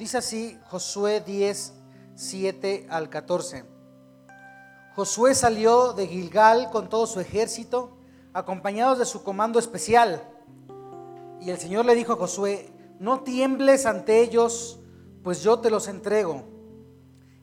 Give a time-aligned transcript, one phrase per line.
[0.00, 1.74] Dice así Josué 10,
[2.14, 3.66] 7 al 14.
[4.96, 7.98] Josué salió de Gilgal con todo su ejército,
[8.32, 10.26] acompañados de su comando especial.
[11.38, 14.80] Y el Señor le dijo a Josué, no tiembles ante ellos,
[15.22, 16.44] pues yo te los entrego.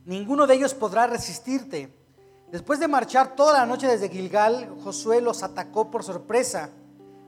[0.05, 1.95] Ninguno de ellos podrá resistirte.
[2.51, 6.71] Después de marchar toda la noche desde Gilgal, Josué los atacó por sorpresa.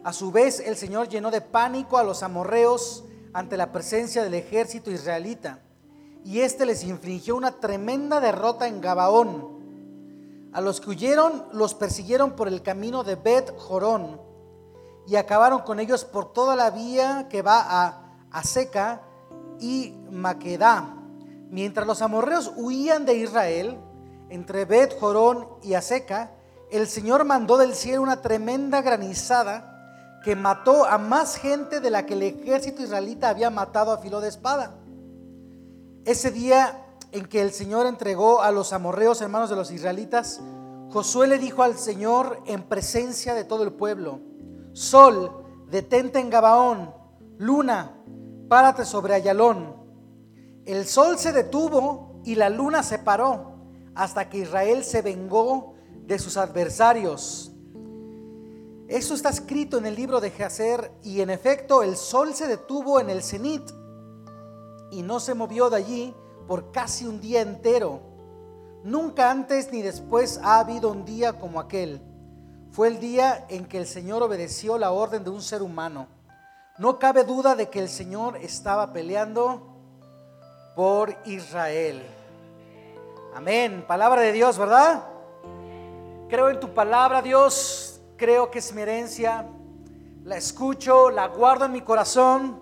[0.03, 3.03] A su vez, el Señor llenó de pánico a los amorreos
[3.33, 5.59] ante la presencia del ejército israelita,
[6.23, 9.59] y éste les infligió una tremenda derrota en Gabaón.
[10.51, 14.19] A los que huyeron los persiguieron por el camino de Bet Jorón
[15.07, 19.01] y acabaron con ellos por toda la vía que va a Aseca
[19.59, 20.95] y Maquedá.
[21.49, 23.77] Mientras los amorreos huían de Israel,
[24.29, 26.31] entre Bet Jorón y Aseca,
[26.69, 29.78] el Señor mandó del cielo una tremenda granizada
[30.23, 34.21] que mató a más gente de la que el ejército israelita había matado a filo
[34.21, 34.75] de espada.
[36.05, 40.41] Ese día en que el Señor entregó a los amorreos hermanos de los israelitas,
[40.91, 44.19] Josué le dijo al Señor en presencia de todo el pueblo,
[44.73, 45.31] Sol,
[45.69, 46.93] detente en Gabaón,
[47.37, 47.95] luna,
[48.47, 49.75] párate sobre Ayalón.
[50.65, 53.53] El sol se detuvo y la luna se paró
[53.95, 55.73] hasta que Israel se vengó
[56.05, 57.51] de sus adversarios.
[58.89, 62.99] Eso está escrito en el libro de Jacer y en efecto el sol se detuvo
[62.99, 63.61] en el cenit
[64.89, 66.15] y no se movió de allí
[66.47, 68.01] por casi un día entero.
[68.83, 72.01] Nunca antes ni después ha habido un día como aquel.
[72.71, 76.07] Fue el día en que el Señor obedeció la orden de un ser humano.
[76.79, 79.61] No cabe duda de que el Señor estaba peleando
[80.75, 82.01] por Israel.
[83.35, 83.85] Amén.
[83.87, 85.03] Palabra de Dios, ¿verdad?
[86.27, 87.88] Creo en tu palabra, Dios.
[88.19, 89.47] Creo que es mi herencia.
[90.25, 92.61] La escucho, la guardo en mi corazón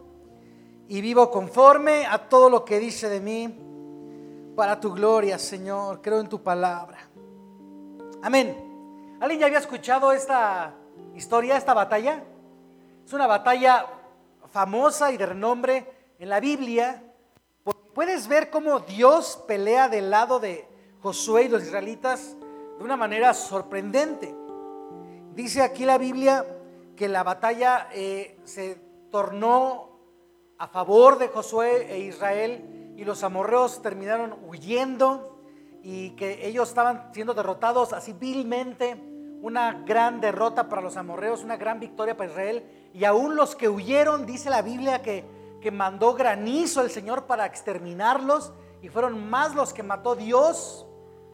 [0.87, 5.99] y vivo conforme a todo lo que dice de mí para tu gloria, Señor.
[6.03, 6.99] Creo en tu palabra.
[8.21, 9.17] Amén.
[9.19, 10.75] ¿Alguien ya había escuchado esta
[11.15, 12.23] historia, esta batalla?
[13.03, 13.87] Es una batalla
[14.51, 17.01] famosa y de renombre en la Biblia.
[17.95, 20.67] Puedes ver cómo Dios pelea del lado de
[21.01, 22.35] Josué y los israelitas
[22.77, 24.35] de una manera sorprendente.
[25.37, 26.43] Dice aquí la Biblia
[26.95, 28.73] que la batalla eh, se
[29.11, 29.99] tornó
[30.57, 35.39] a favor de Josué e Israel y los amorreos terminaron huyendo
[35.83, 38.95] y que ellos estaban siendo derrotados así vilmente.
[39.43, 42.89] Una gran derrota para los amorreos, una gran victoria para Israel.
[42.95, 45.23] Y aún los que huyeron, dice la Biblia que,
[45.61, 48.53] que mandó granizo el Señor para exterminarlos.
[48.81, 50.86] Y fueron más los que mató Dios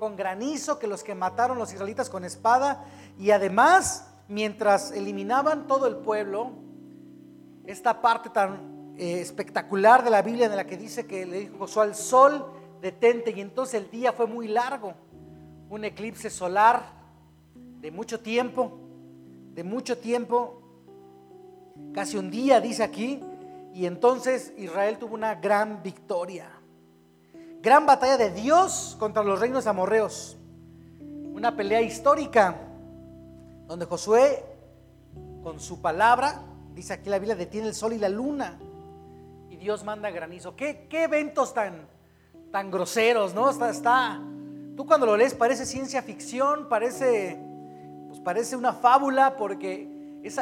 [0.04, 2.84] con granizo que los que mataron los israelitas con espada.
[3.18, 6.52] Y además, mientras eliminaban todo el pueblo,
[7.66, 11.58] esta parte tan eh, espectacular de la Biblia en la que dice que le dijo
[11.60, 12.46] Josué al sol,
[12.82, 14.94] detente, y entonces el día fue muy largo,
[15.70, 16.84] un eclipse solar
[17.56, 18.78] de mucho tiempo,
[19.54, 20.62] de mucho tiempo,
[21.94, 23.22] casi un día dice aquí,
[23.74, 26.50] y entonces Israel tuvo una gran victoria,
[27.64, 30.38] gran batalla de Dios contra los reinos amorreos,
[31.34, 32.56] una pelea histórica
[33.66, 34.46] donde Josué
[35.42, 36.44] con su palabra,
[36.76, 38.60] dice aquí la Biblia, detiene el sol y la luna
[39.64, 40.58] Dios manda granizo.
[40.58, 41.88] ¿Qué, qué eventos tan,
[42.52, 43.50] tan groseros, ¿no?
[43.50, 44.22] Está, está,
[44.76, 47.40] tú cuando lo lees parece ciencia ficción, parece,
[48.10, 49.88] pues parece una fábula, porque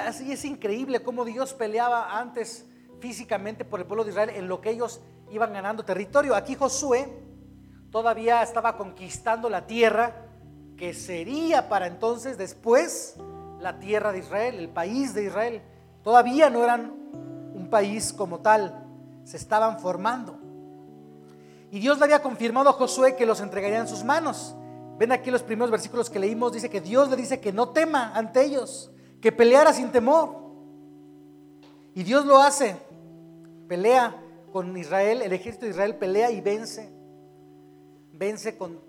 [0.04, 2.66] así es increíble cómo Dios peleaba antes
[3.00, 6.36] físicamente por el pueblo de Israel en lo que ellos iban ganando territorio.
[6.36, 7.08] Aquí Josué
[7.90, 10.28] todavía estaba conquistando la tierra
[10.78, 13.16] que sería para entonces después
[13.60, 15.62] la tierra de Israel, el país de Israel.
[16.04, 16.92] Todavía no eran
[17.54, 18.88] un país como tal
[19.24, 20.38] se estaban formando.
[21.72, 24.56] Y Dios le había confirmado a Josué que los entregaría en sus manos.
[24.98, 28.12] Ven aquí los primeros versículos que leímos, dice que Dios le dice que no tema
[28.14, 30.36] ante ellos, que peleara sin temor.
[31.96, 32.76] Y Dios lo hace,
[33.68, 34.21] pelea
[34.52, 36.92] con Israel, el ejército de Israel pelea y vence,
[38.14, 38.80] vence con,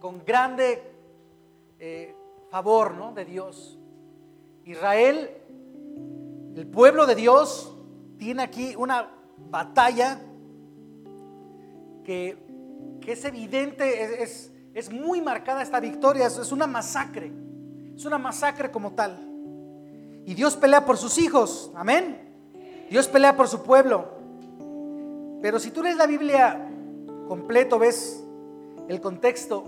[0.00, 0.82] con grande
[1.78, 2.14] eh,
[2.50, 3.12] favor ¿no?
[3.12, 3.78] de Dios.
[4.64, 5.30] Israel,
[6.56, 7.76] el pueblo de Dios,
[8.18, 9.08] tiene aquí una
[9.50, 10.20] batalla
[12.04, 12.36] que,
[13.06, 17.32] es evidente, es, es, muy marcada esta victoria, es una masacre,
[17.96, 19.28] es una masacre como tal.
[20.24, 22.32] Y Dios pelea por sus hijos, amén.
[22.90, 24.21] Dios pelea por su pueblo.
[25.42, 26.70] Pero si tú lees la Biblia
[27.26, 28.24] completo, ves
[28.88, 29.64] el contexto,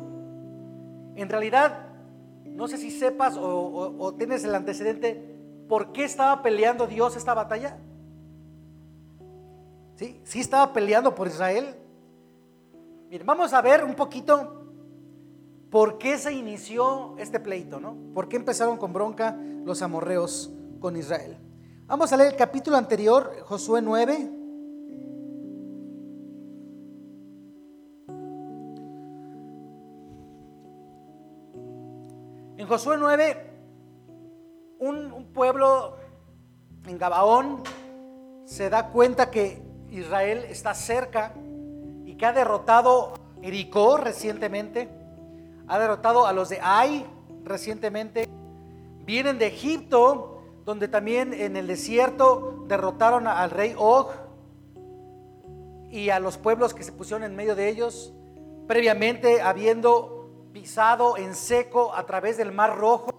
[1.17, 1.88] en realidad,
[2.44, 5.37] no sé si sepas o, tienes el antecedente,
[5.69, 7.76] ¿por qué estaba peleando Dios esta batalla?
[9.97, 10.21] ¿Sí?
[10.23, 11.75] Sí estaba peleando por Israel.
[13.25, 14.67] Vamos a ver un poquito
[15.70, 17.97] por qué se inició este pleito, ¿no?
[18.15, 21.37] ¿Por qué empezaron con bronca los amorreos con Israel?
[21.87, 24.44] Vamos a leer el capítulo anterior, Josué 9.
[32.64, 33.37] En Josué 9,
[34.78, 35.99] un, pueblo
[36.87, 37.62] en Gabaón
[38.46, 41.34] se da cuenta que Israel está cerca
[42.06, 43.12] y que ha derrotado
[43.43, 44.88] Jericó recientemente,
[45.69, 47.05] ha derrotado a los de Ai
[47.44, 48.31] recientemente,
[49.05, 54.08] vienen de Egipto, donde también en el desierto derrotaron al rey Og
[55.90, 58.14] y a los pueblos que se pusieron en medio de ellos,
[58.67, 60.13] previamente habiendo
[60.55, 63.11] pisado en seco a través del mar rojo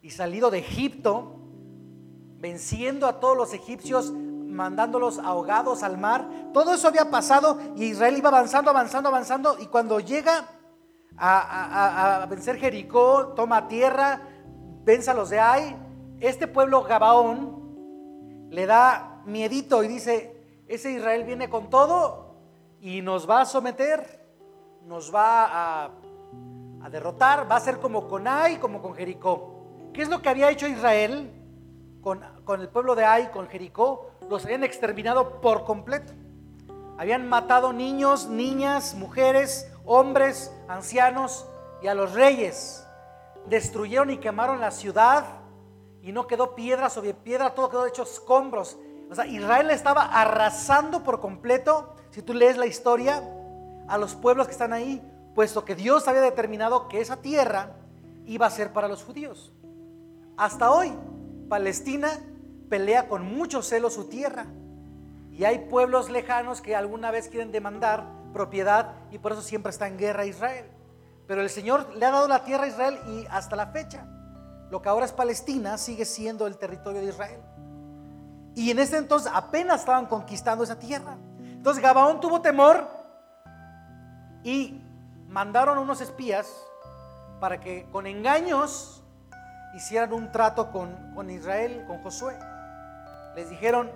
[0.00, 1.36] y salido de Egipto,
[2.38, 6.26] venciendo a todos los egipcios, mandándolos ahogados al mar.
[6.54, 9.58] Todo eso había pasado y Israel iba avanzando, avanzando, avanzando.
[9.60, 10.48] Y cuando llega
[11.18, 14.22] a, vencer Jericó, toma tierra,
[14.84, 15.76] vence a los de Ai,
[16.18, 22.36] este pueblo Gabaón le da miedito y dice, ese Israel viene con todo
[22.80, 24.26] y nos va a someter,
[24.86, 26.01] nos va a,
[26.82, 29.90] a derrotar, va a ser como con Ai, como con Jericó.
[29.92, 31.42] ¿Qué es lo que había hecho Israel?
[32.02, 36.12] con, el pueblo de Ai, con Jericó, los habían exterminado por completo.
[36.98, 41.46] Habían matado niños, niñas, mujeres, hombres, ancianos
[41.80, 42.86] y a los reyes.
[43.46, 45.24] Destruyeron y quemaron la ciudad
[46.02, 48.78] y no quedó piedra sobre piedra, todo quedó hecho escombros.
[49.10, 53.22] O sea, Israel estaba arrasando por completo, si tú lees la historia,
[53.88, 55.02] a los pueblos que están ahí,
[55.34, 57.76] puesto que Dios había determinado que esa tierra
[58.26, 59.52] iba a ser para los judíos.
[60.36, 60.92] Hasta hoy,
[61.48, 62.10] Palestina
[62.68, 64.46] pelea con mucho celo su tierra.
[65.30, 69.86] Y hay pueblos lejanos que alguna vez quieren demandar propiedad y por eso siempre está
[69.86, 70.66] en guerra Israel.
[71.26, 74.06] Pero el Señor le ha dado la tierra a Israel y hasta la fecha,
[74.70, 77.40] lo que ahora es Palestina sigue siendo el territorio de Israel.
[78.54, 81.16] Y en ese entonces apenas estaban conquistando esa tierra.
[81.40, 82.86] Entonces Gabaón tuvo temor
[84.42, 84.81] y
[85.32, 86.66] mandaron unos espías
[87.40, 89.02] para que con engaños
[89.74, 92.38] hicieran un trato con, Israel, con Josué.
[93.34, 93.90] Les dijeron,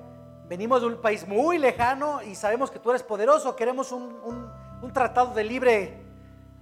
[0.48, 4.50] venimos de un país muy lejano y sabemos que tú eres poderoso, queremos un,
[4.94, 6.02] tratado de libre,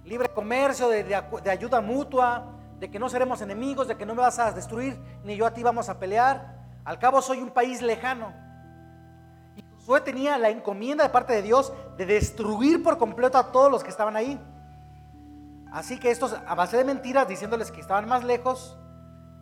[0.03, 4.21] libre comercio, de, de, ayuda mutua, de que no seremos enemigos, de que no me
[4.21, 6.53] vas a destruir, ni yo a ti vamos a pelear.
[6.83, 8.33] Al cabo soy un país lejano.
[9.55, 13.71] Y Josué tenía la encomienda de parte de Dios de destruir por completo a todos
[13.71, 14.37] los que estaban ahí.
[15.75, 18.77] Así que estos, a base de mentiras, diciéndoles que estaban más lejos,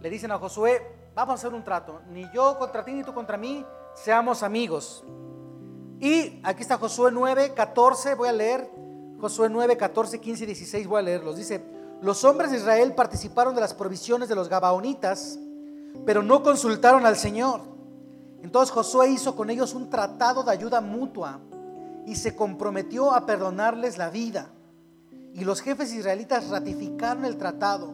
[0.01, 0.81] le dicen a Josué,
[1.13, 3.63] vamos a hacer un trato, ni yo contra ti ni tú contra mí,
[3.93, 5.03] seamos amigos.
[5.99, 8.67] Y aquí está Josué 9, 14, voy a leer,
[9.21, 11.37] Josué 9, 14, 15 y 16, voy a leerlos.
[11.37, 11.63] Dice,
[12.01, 15.37] los hombres de Israel participaron de las provisiones de los Gabaonitas,
[16.03, 17.61] pero no consultaron al Señor.
[18.41, 21.41] Entonces Josué hizo con ellos un tratado de ayuda mutua
[22.07, 24.49] y se comprometió a perdonarles la vida.
[25.33, 27.93] Y los jefes israelitas ratificaron el tratado.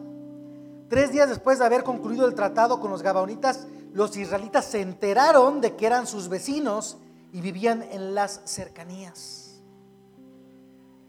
[0.88, 5.60] Tres días después de haber concluido el tratado con los Gabaonitas, los israelitas se enteraron
[5.60, 6.98] de que eran sus vecinos
[7.32, 9.62] y vivían en las cercanías.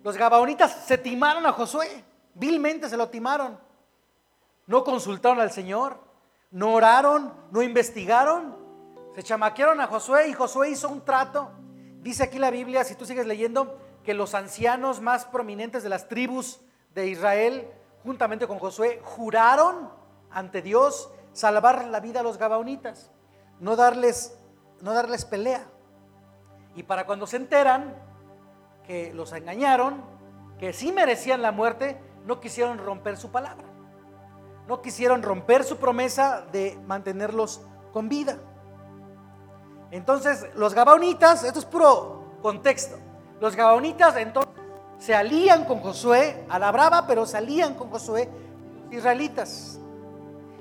[0.04, 3.60] Los Gabaonitas se timaron a Josué, vilmente se lo timaron.
[4.68, 6.00] No consultaron al Señor,
[6.52, 8.56] no oraron, no investigaron,
[9.16, 11.52] se chamaquearon a Josué y Josué hizo un trato.
[12.02, 16.08] Dice aquí la Biblia, si tú sigues leyendo, que los ancianos más prominentes de las
[16.08, 16.62] tribus
[16.94, 17.68] de Israel
[18.04, 19.90] juntamente con Josué, juraron
[20.32, 23.12] ante Dios salvar la vida a los gabaonitas,
[23.60, 24.38] no darles,
[24.82, 25.66] no darles pelea.
[26.76, 27.96] Y para cuando se enteran
[28.86, 30.04] que los engañaron,
[30.58, 33.68] que sí merecían la muerte, no quisieron romper su palabra.
[34.68, 38.38] No quisieron romper su promesa de mantenerlos con vida.
[39.90, 42.98] Entonces, los gabaonitas, esto es puro contexto.
[43.42, 44.54] Los gabaonitas entonces
[45.00, 48.30] se alían con Josué, a la brava, pero se alían con Josué,
[48.92, 49.80] israelitas.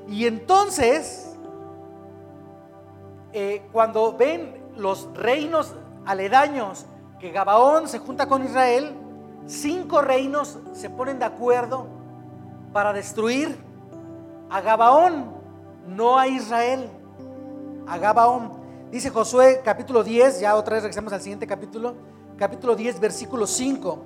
[0.09, 1.37] Y entonces,
[3.35, 5.75] eh, cuando ven los reinos
[6.07, 6.87] aledaños
[7.19, 8.97] que Gabaón se junta con Israel,
[9.45, 11.87] cinco reinos se ponen de acuerdo
[12.73, 13.59] para destruir
[14.49, 15.35] a Gabaón,
[15.87, 16.89] no a Israel,
[17.87, 18.53] a Gabaón.
[18.91, 21.95] Dice Josué capítulo 10, ya otra vez regresamos al siguiente capítulo,
[22.41, 23.99] capítulo 10, versículo 5.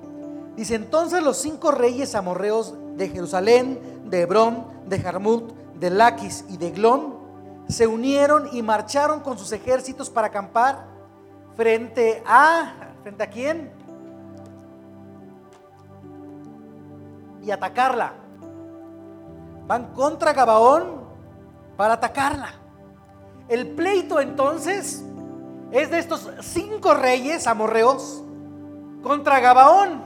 [0.57, 6.57] Dice, entonces los cinco reyes amorreos de Jerusalén, de Hebrón, de Jarmut, de Laquis y
[6.57, 7.15] de Glón
[7.69, 10.85] se unieron y marcharon con sus ejércitos para acampar
[11.55, 12.73] frente a,
[13.03, 13.71] ¿frente a quién?
[17.41, 18.13] Y atacarla.
[19.65, 21.05] Van contra Gabaón
[21.77, 22.49] para atacarla.
[23.47, 25.05] El pleito entonces
[25.71, 28.23] es de estos cinco reyes amorreos
[29.05, 30.01] contra Gabaón,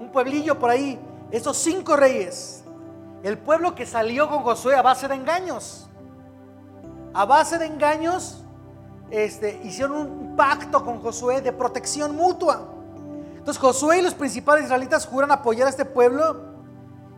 [0.00, 0.98] un pueblillo por ahí,
[1.30, 2.64] esos cinco reyes.
[3.22, 5.88] El pueblo que salió con Josué a base de engaños.
[7.14, 8.42] A base de engaños,
[9.08, 12.70] este, hicieron un pacto con Josué de protección mutua.
[13.36, 16.54] Entonces Josué y los principales israelitas juran apoyar a este pueblo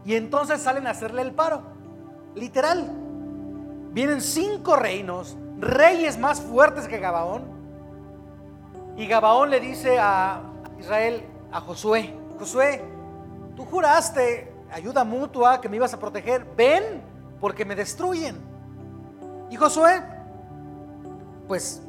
[0.05, 1.63] y entonces salen a hacerle el paro.
[2.35, 2.91] Literal.
[3.93, 7.57] Vienen cinco reinos, reyes más fuertes que Gabaón.
[8.99, 10.43] Y Gabaón le dice a
[10.87, 12.81] Israel, a Josué, Josué,
[13.57, 16.47] tú juraste ayuda mutua que me ibas a proteger.
[16.57, 17.03] Ven,
[17.41, 18.37] porque me destruyen.
[19.51, 20.01] Y Josué,
[21.49, 21.83] pues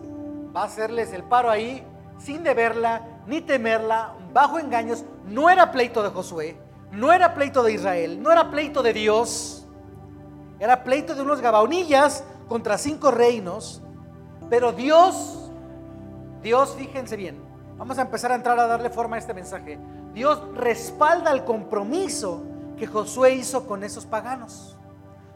[0.56, 1.86] va a hacerles el paro ahí,
[2.18, 5.06] sin deberla ni temerla, bajo engaños.
[5.26, 6.58] No era pleito de Josué,
[6.92, 9.68] no era pleito de Israel, no era pleito de Dios.
[10.60, 13.80] Era pleito de unos gabaonillas contra cinco reinos.
[14.50, 15.52] Pero Dios,
[16.42, 17.47] Dios, fíjense bien,
[17.78, 19.80] vamos a empezar a entrar a darle forma a este mensaje.
[20.14, 22.44] Dios respalda el compromiso
[22.78, 24.78] que Josué hizo con esos paganos.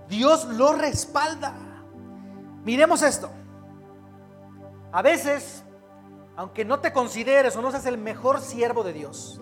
[0.09, 1.53] Dios lo respalda.
[2.63, 3.29] Miremos esto.
[4.91, 5.63] A veces,
[6.35, 9.39] aunque no te consideres o no seas el mejor siervo de Dios,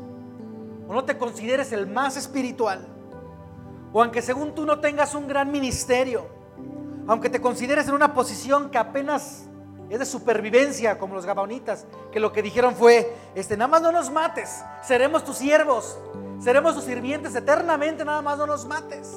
[0.88, 2.88] o no te consideres el más espiritual,
[3.92, 6.28] o aunque según tú no tengas un gran ministerio,
[7.08, 9.49] aunque te consideres en una posición que apenas
[9.90, 13.92] es de supervivencia, como los gabaonitas, que lo que dijeron fue, este, nada más no
[13.92, 15.98] nos mates, seremos tus siervos,
[16.40, 19.12] seremos tus sirvientes eternamente, nada más no nos mates.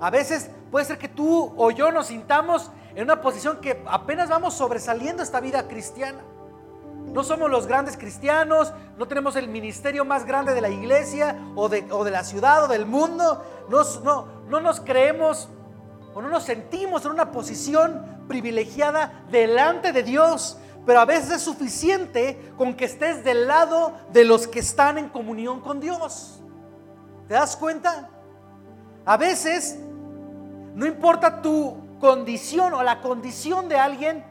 [0.00, 4.28] A veces puede ser que tú o yo nos sintamos en una posición que apenas
[4.28, 6.22] vamos sobresaliendo esta vida cristiana.
[7.12, 11.68] No somos los grandes cristianos, no tenemos el ministerio más grande de la iglesia o
[11.68, 13.44] de, o de la ciudad o del mundo.
[14.02, 15.48] no, no nos creemos
[16.14, 20.58] o no nos sentimos en una posición privilegiada delante de Dios.
[20.84, 25.08] Pero a veces es suficiente con que estés del lado de los que están en
[25.08, 26.40] comunión con Dios.
[27.28, 28.10] ¿Te das cuenta?
[29.04, 29.78] A veces
[30.74, 34.24] no importa tu condición o la condición de alguien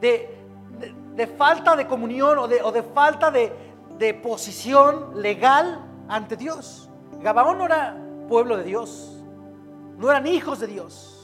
[0.00, 3.52] de, falta de comunión o de, falta de,
[3.98, 6.88] de, posición legal ante Dios.
[7.20, 7.96] Gabaón no era
[8.28, 9.20] pueblo de Dios,
[9.96, 11.17] no eran hijos de Dios,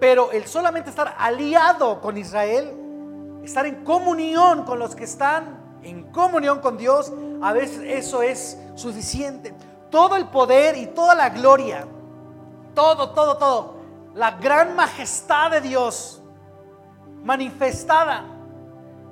[0.00, 6.04] pero el solamente estar aliado con Israel, estar en comunión con los que están en
[6.12, 9.54] comunión con Dios, a veces eso es suficiente.
[9.90, 11.86] Todo el poder y toda la gloria,
[12.74, 13.78] todo, todo, todo
[14.18, 16.20] la gran majestad de Dios
[17.22, 18.24] manifestada.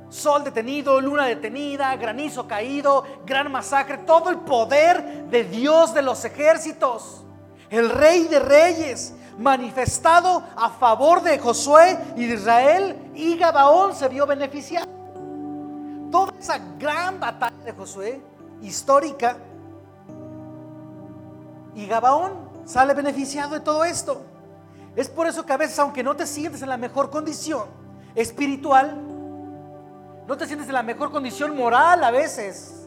[0.09, 6.25] Sol detenido, luna detenida, granizo caído, gran masacre, todo el poder de Dios de los
[6.25, 7.25] ejércitos,
[7.71, 14.27] el rey de reyes, manifestado a favor de Josué de Israel, y Gabaón se vio
[14.27, 14.87] beneficiado.
[16.11, 18.21] Toda esa gran batalla de Josué,
[18.63, 19.37] histórica,
[21.75, 22.33] y Gabaón
[22.65, 24.23] sale beneficiado de todo esto.
[24.97, 27.65] Es por eso que a veces, aunque no te sientes en la mejor condición
[28.15, 28.97] espiritual,
[30.27, 32.87] no te sientes en la mejor condición moral a veces,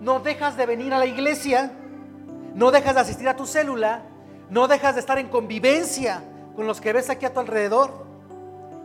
[0.00, 1.70] no dejas de venir a la iglesia,
[2.56, 4.00] no dejas de asistir a tu célula,
[4.48, 6.22] no dejas de estar en convivencia
[6.56, 8.06] con los que ves aquí a tu alrededor.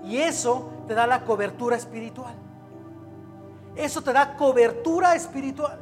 [0.04, 2.36] Y eso te da la cobertura espiritual.
[3.78, 5.80] Eso te da cobertura espiritual.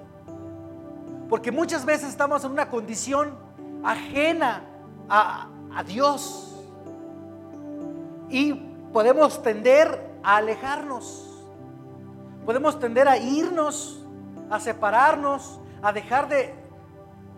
[1.29, 3.35] Porque muchas veces estamos en una condición
[3.83, 4.61] ajena
[5.09, 6.55] a, a Dios.
[8.29, 8.53] Y
[8.93, 11.27] podemos tender a alejarnos.
[12.45, 14.05] Podemos tender a irnos,
[14.51, 16.68] a separarnos, a dejar de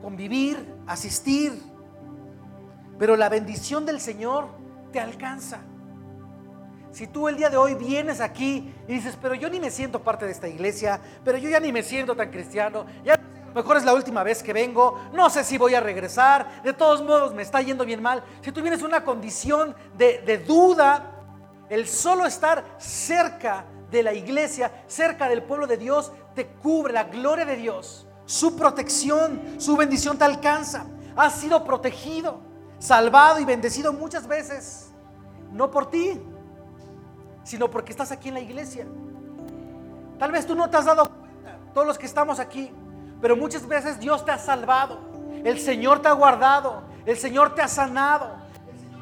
[0.02, 1.62] convivir, asistir.
[2.98, 4.50] Pero la bendición del Señor
[4.92, 5.62] te alcanza.
[6.92, 10.04] Si tú el día de hoy vienes aquí y dices, pero yo ni me siento
[10.04, 13.18] parte de esta iglesia, pero yo ya ni me siento tan cristiano, ya
[13.56, 17.02] mejor es la última vez que vengo, no sé si voy a regresar, de todos
[17.02, 18.24] modos me está yendo bien mal.
[18.42, 21.12] Si tú vienes en una condición de, duda,
[21.70, 27.06] el solo estar cerca de la iglesia, cerca del pueblo de Dios, te cubre la
[27.06, 28.06] gloria de Dios.
[28.32, 30.86] Su protección, su bendición te alcanza.
[31.18, 32.40] Has sido protegido,
[32.80, 34.90] salvado y bendecido muchas veces.
[35.52, 36.18] No por ti,
[37.44, 38.88] sino porque estás aquí en la iglesia.
[40.18, 42.72] Tal vez tú no te has dado cuenta, todos los que estamos aquí,
[43.20, 45.02] pero muchas veces Dios te ha salvado.
[45.44, 46.84] El Señor te ha guardado.
[47.06, 48.32] El Señor te ha sanado.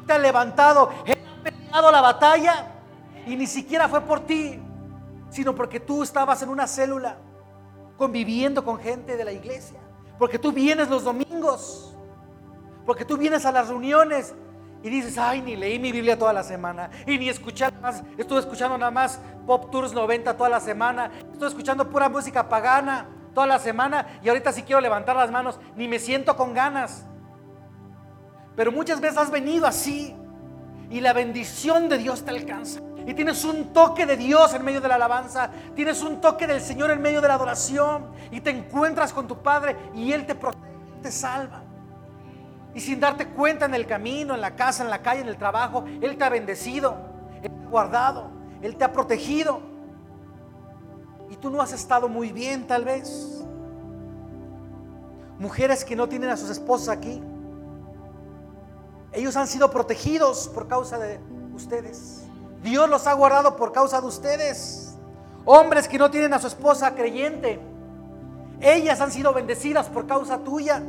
[0.08, 0.90] te ha levantado.
[1.06, 2.72] Él ha peleado la batalla
[3.24, 4.60] y ni siquiera fue por ti.
[5.30, 7.16] sino porque tú estabas en una célula
[8.00, 9.78] conviviendo con gente de la iglesia,
[10.18, 11.94] porque tú vienes los domingos,
[12.86, 14.34] porque tú vienes a las reuniones
[14.82, 18.38] y dices, ay, ni leí mi Biblia toda la semana, y ni escuché más, estuve
[18.38, 23.46] escuchando nada más Pop Tours 90 toda la semana, estuve escuchando pura música pagana toda
[23.46, 27.04] la semana, y ahorita si quiero levantar las manos, ni me siento con ganas.
[28.56, 30.16] Pero muchas veces has venido así,
[30.88, 32.80] y la bendición de Dios te alcanza.
[33.06, 35.50] Y tienes un toque de Dios en medio de la alabanza.
[35.74, 38.06] Tienes un toque del Señor en medio de la adoración.
[38.30, 40.64] Y te encuentras con tu Padre y Él te protege,
[41.02, 41.62] te salva.
[42.74, 45.36] Y sin darte cuenta en el camino, en la casa, en la calle, en el
[45.36, 46.96] trabajo, Él te ha bendecido,
[47.42, 48.30] Él te ha guardado,
[48.62, 49.60] Él te ha protegido.
[51.30, 53.44] Y tú no has estado muy bien tal vez.
[55.38, 57.20] Mujeres que no tienen a sus esposas aquí.
[59.12, 61.18] Ellos han sido protegidos por causa de
[61.54, 62.19] ustedes.
[62.62, 64.94] Dios los ha guardado por causa de ustedes.
[65.44, 67.60] Hombres que no tienen a su esposa creyente.
[68.60, 70.82] Ellas han sido bendecidas por causa tuya.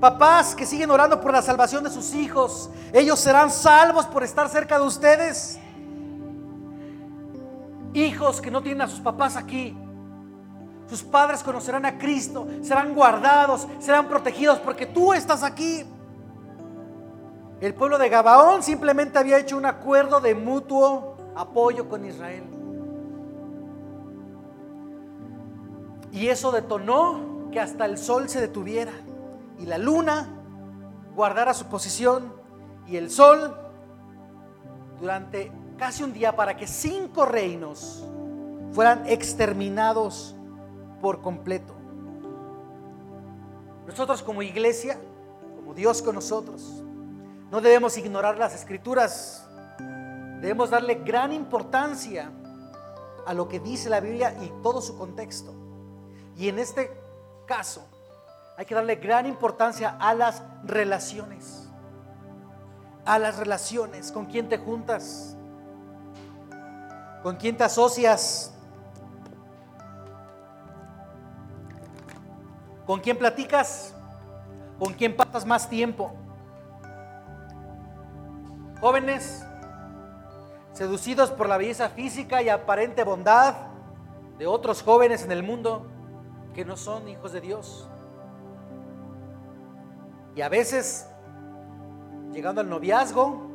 [0.00, 4.48] Papás que siguen orando por la salvación de sus hijos, ellos serán salvos por estar
[4.48, 5.58] cerca de ustedes.
[7.92, 9.76] Hijos que no tienen a sus papás aquí,
[10.88, 15.84] sus padres conocerán a Cristo, serán guardados, serán protegidos porque tú estás aquí.
[17.60, 22.44] El pueblo de Gabaón simplemente había hecho un acuerdo de mutuo apoyo con Israel.
[26.10, 28.92] Y eso detonó que hasta el sol se detuviera
[29.58, 30.28] y la luna
[31.14, 32.32] guardara su posición
[32.86, 33.54] y el sol
[34.98, 38.06] durante casi un día para que cinco reinos
[38.72, 40.34] fueran exterminados
[41.02, 41.74] por completo.
[43.86, 44.98] Nosotros como iglesia,
[45.56, 46.84] como Dios con nosotros,
[47.50, 49.44] no debemos ignorar las escrituras,
[50.40, 52.30] debemos darle gran importancia
[53.26, 55.52] a lo que dice la Biblia y todo su contexto.
[56.36, 56.90] Y en este
[57.46, 57.86] caso,
[58.56, 61.68] hay que darle gran importancia a las relaciones.
[63.04, 65.36] A las relaciones, con quién te juntas,
[67.22, 68.54] con quién te asocias,
[72.86, 73.94] con quién platicas,
[74.78, 76.12] con quién pasas más tiempo.
[78.80, 79.44] Jóvenes,
[80.72, 83.54] seducidos por la belleza física y aparente bondad
[84.38, 85.86] de otros jóvenes en el mundo
[86.54, 87.90] que no son hijos de Dios.
[90.34, 91.06] Y a veces,
[92.32, 93.50] llegando al noviazgo,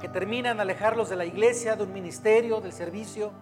[0.00, 3.32] que terminan alejarlos de la iglesia, de un ministerio, del servicio.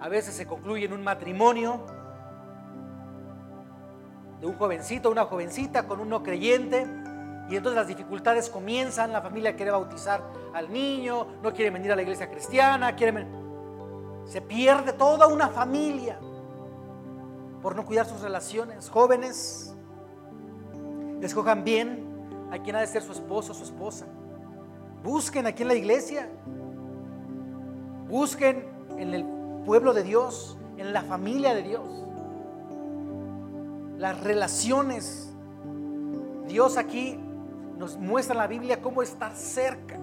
[0.00, 1.84] A veces se concluye en un matrimonio
[4.40, 6.86] de un jovencito, una jovencita con un no creyente.
[7.48, 11.96] Y entonces las dificultades comienzan, la familia quiere bautizar al niño, no quiere venir a
[11.96, 13.26] la iglesia cristiana, quiere...
[14.26, 16.18] Se pierde toda una familia
[17.62, 18.90] por no cuidar sus relaciones.
[18.90, 19.74] Jóvenes,
[21.22, 22.06] Escojan bien
[22.52, 24.06] a quien ha de ser su esposo o su esposa.
[25.02, 26.28] Busquen aquí en la iglesia.
[28.08, 28.64] Busquen
[28.96, 29.24] en el
[29.64, 32.04] pueblo de Dios, en la familia de Dios.
[33.98, 35.32] Las relaciones.
[36.46, 37.18] Dios aquí
[37.78, 39.98] nos muestra la Biblia cómo estar cerca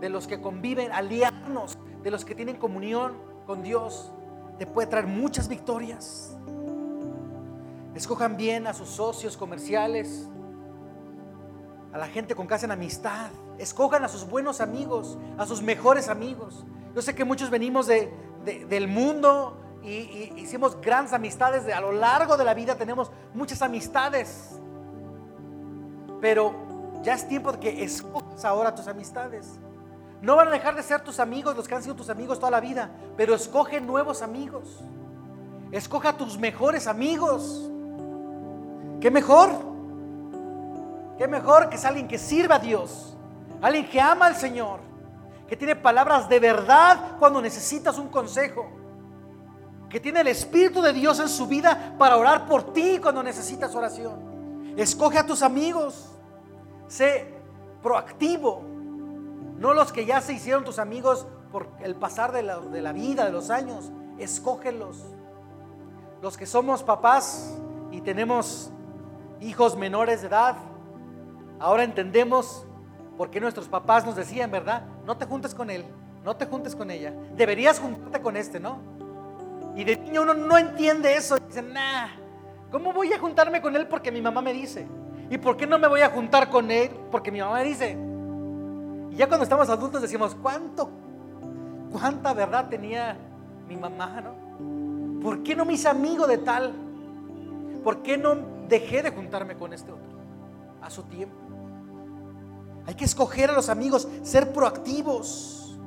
[0.00, 3.14] de los que conviven, aliarnos, de los que tienen comunión
[3.46, 4.12] con Dios.
[4.58, 6.36] Te puede traer muchas victorias.
[7.94, 10.28] Escojan bien a sus socios comerciales,
[11.92, 13.30] a la gente con que hacen amistad.
[13.58, 16.64] Escojan a sus buenos amigos, a sus mejores amigos.
[16.94, 18.12] Yo sé que muchos venimos de,
[18.44, 24.58] del mundo y, hicimos grandes amistades a lo largo de la vida, tenemos muchas amistades.
[26.20, 26.65] Pero
[27.06, 29.46] ya es tiempo de que escojas ahora tus amistades.
[30.20, 32.50] No van a dejar de ser tus amigos los que han sido tus amigos toda
[32.50, 34.80] la vida, pero escoge nuevos amigos.
[35.70, 37.70] Escoja tus mejores amigos.
[39.00, 39.50] ¿Qué mejor?
[41.16, 43.16] ¿Qué mejor que es alguien que sirva a Dios?
[43.62, 44.80] Alguien que ama al Señor,
[45.46, 48.66] que tiene palabras de verdad cuando necesitas un consejo,
[49.88, 53.76] que tiene el Espíritu de Dios en su vida para orar por ti cuando necesitas
[53.76, 54.74] oración.
[54.76, 56.15] Escoge a tus amigos,
[56.88, 57.34] sé
[57.82, 58.62] proactivo,
[59.58, 62.92] no los que ya se hicieron tus amigos por el pasar de la, de la
[62.92, 65.04] vida, de los años, escógelos.
[66.22, 67.56] Los que somos papás
[67.90, 68.70] y tenemos
[69.40, 70.56] hijos menores de edad,
[71.58, 72.66] ahora entendemos
[73.16, 74.84] por qué nuestros papás nos decían, ¿verdad?
[75.04, 75.84] No te juntes con él,
[76.24, 77.14] no te juntes con ella.
[77.36, 78.78] Deberías juntarte con este, ¿no?
[79.74, 81.36] Y de niño uno no entiende eso.
[81.38, 82.08] Dice, nah,
[82.70, 84.86] ¿cómo voy a juntarme con él porque mi mamá me dice?
[85.30, 87.96] ¿Y por qué no me voy a juntar con él porque mi mamá me dice?
[89.10, 90.90] Y ya cuando estamos adultos decimos, ¿cuánto?
[91.98, 93.16] cuánta verdad tenía
[93.68, 95.20] mi mamá, ¿no?
[95.20, 96.72] ¿Por qué no me hice amigo de tal?
[97.82, 98.36] ¿Por qué no
[98.68, 100.04] dejé de juntarme con este otro
[100.82, 101.36] a su tiempo?
[102.86, 105.78] Hay que escoger a los amigos, ser proactivos.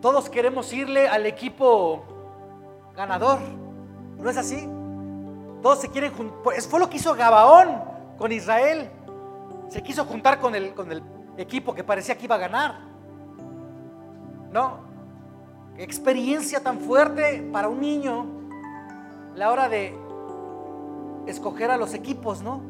[0.00, 2.04] Todos queremos irle al equipo
[2.96, 3.38] ganador.
[4.18, 4.68] ¿No es así?
[5.62, 6.42] Todos se quieren juntar.
[6.42, 7.80] Pues, fue lo que hizo Gabaón
[8.18, 8.90] con Israel.
[9.68, 11.02] Se quiso juntar con el, con el
[11.36, 12.80] equipo que parecía que iba a ganar.
[14.50, 14.80] No.
[15.78, 18.26] Experiencia tan fuerte para un niño
[19.34, 19.96] la hora de
[21.26, 22.60] escoger a los equipos, ¿no?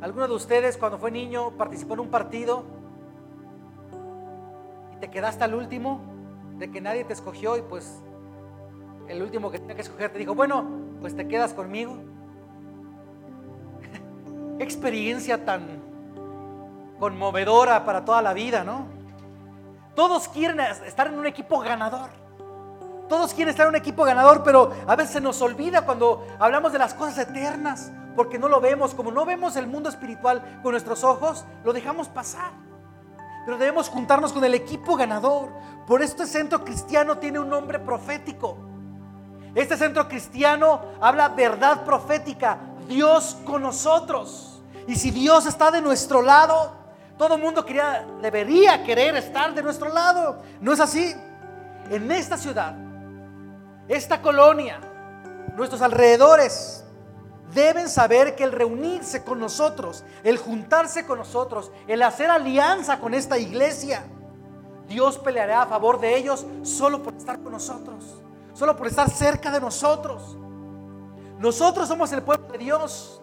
[0.00, 2.64] ¿Alguno de ustedes cuando fue niño participó en un partido
[4.94, 6.00] y te quedaste al último
[6.58, 8.02] de que nadie te escogió y pues
[9.08, 11.98] el último que tenía que escoger te dijo, bueno, pues te quedas conmigo?
[14.58, 15.82] Experiencia tan
[16.98, 18.86] conmovedora para toda la vida, ¿no?
[19.96, 22.10] Todos quieren estar en un equipo ganador.
[23.08, 26.72] Todos quieren estar en un equipo ganador, pero a veces se nos olvida cuando hablamos
[26.72, 28.94] de las cosas eternas, porque no lo vemos.
[28.94, 32.52] Como no vemos el mundo espiritual con nuestros ojos, lo dejamos pasar.
[33.44, 35.50] Pero debemos juntarnos con el equipo ganador.
[35.86, 38.71] Por este centro cristiano tiene un nombre profético.
[39.54, 44.62] Este centro cristiano habla verdad profética, Dios con nosotros.
[44.86, 46.72] Y si Dios está de nuestro lado,
[47.18, 50.42] todo el mundo quería, debería querer estar de nuestro lado.
[50.60, 51.14] ¿No es así?
[51.90, 52.74] En esta ciudad,
[53.88, 54.80] esta colonia,
[55.56, 56.84] nuestros alrededores,
[57.52, 63.14] deben saber que el reunirse con nosotros, el juntarse con nosotros, el hacer alianza con
[63.14, 64.04] esta iglesia,
[64.88, 68.20] Dios peleará a favor de ellos solo por estar con nosotros,
[68.52, 70.36] solo por estar cerca de nosotros.
[71.38, 73.20] Nosotros somos el pueblo de Dios.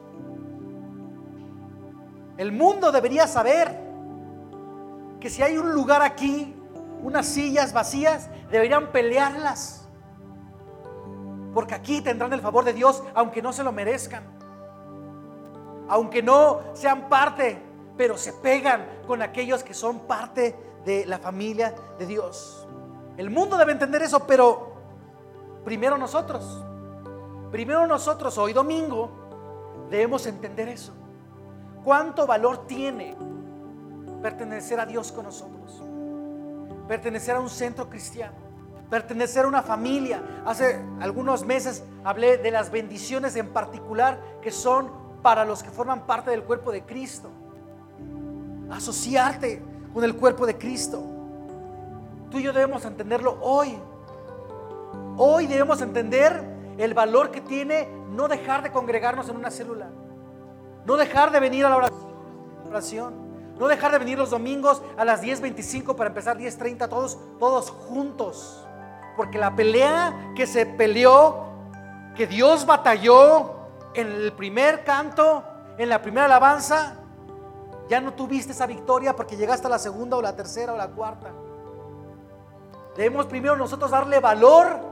[2.37, 3.77] El mundo debería saber
[5.19, 6.55] que si hay un lugar aquí,
[7.03, 9.87] unas sillas vacías, deberían pelearlas.
[11.53, 14.23] Porque aquí tendrán el favor de Dios, aunque no se lo merezcan.
[15.89, 17.61] Aunque no sean parte,
[17.97, 22.67] pero se pegan con aquellos que son parte de la familia de Dios.
[23.17, 24.68] El mundo debe entender eso, pero
[25.63, 26.63] primero nosotros.
[27.51, 29.09] Primero nosotros, hoy domingo,
[29.89, 30.93] debemos entender eso.
[31.83, 33.15] ¿Cuánto valor tiene
[34.21, 35.81] pertenecer a Dios con nosotros,
[36.87, 38.35] pertenecer a un centro cristiano,
[38.89, 40.21] pertenecer a una familia.
[40.45, 44.91] Hace algunos meses hablé de las bendiciones en particular que son
[45.21, 47.29] para los que forman parte del cuerpo de Cristo.
[48.71, 49.61] Asociarte
[49.93, 51.03] con el cuerpo de Cristo.
[52.29, 53.77] Tú y yo debemos entenderlo hoy.
[55.21, 56.41] Hoy debemos entender
[56.77, 59.89] el valor que tiene no dejar de congregarnos en una célula.
[60.85, 61.91] No dejar de venir a la
[62.65, 63.15] oración.
[63.59, 68.65] No dejar de venir los domingos a las 10.25 para empezar 10.30 todos, todos juntos.
[69.17, 71.49] Porque la pelea que se peleó,
[72.15, 73.55] que Dios batalló
[73.95, 75.43] en el primer canto,
[75.77, 76.95] en la primera alabanza,
[77.89, 80.87] ya no tuviste esa victoria porque llegaste a la segunda o la tercera o la
[80.87, 81.33] cuarta.
[82.95, 84.88] Debemos primero nosotros darle valor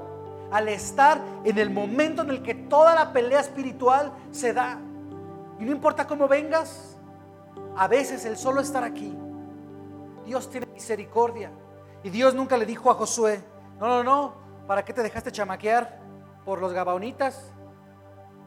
[0.52, 4.80] al estar en el momento en el que toda la pelea espiritual se da.
[5.60, 6.98] Y no importa cómo vengas,
[7.76, 9.16] a veces el solo estar aquí,
[10.26, 11.52] Dios tiene misericordia.
[12.04, 13.44] Y Dios nunca le dijo a Josué,
[13.80, 14.34] no, no, no,
[14.68, 16.00] ¿para qué te dejaste chamaquear
[16.46, 17.52] por los gabaonitas?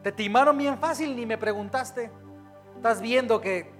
[0.03, 2.11] Te timaron bien fácil, ni me preguntaste.
[2.75, 3.71] Estás viendo que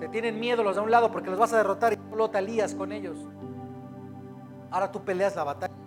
[0.00, 2.38] te tienen miedo los de un lado porque los vas a derrotar y solo te
[2.38, 3.18] alías con ellos.
[4.70, 5.77] Ahora tú peleas la batalla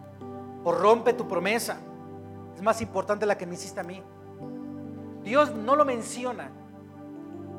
[0.64, 1.78] o rompe tu promesa.
[2.56, 4.02] Es más importante la que me hiciste a mí.
[5.24, 6.50] Dios no lo menciona.